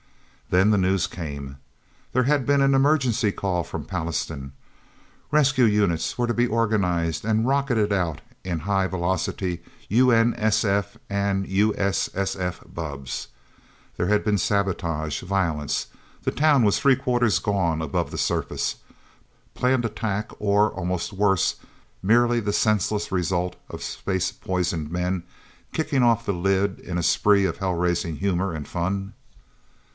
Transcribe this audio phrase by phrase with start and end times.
[0.49, 1.57] Then the news came.
[2.11, 4.51] There had been an emergency call from Pallastown.
[5.29, 10.97] Rescue units were to be organized, and rocketed out in high velocity U.N.S.F.
[11.09, 13.27] and U.S.S.F bubbs.
[13.95, 15.87] There had been sabotage, violence.
[16.23, 18.77] The Town was three quarters gone, above the surface.
[19.53, 21.57] Planned attack or almost worse
[22.03, 25.23] merely the senseless result of space poisoned men
[25.71, 29.13] kicking off the lid in a spree of hell raising humor and fun?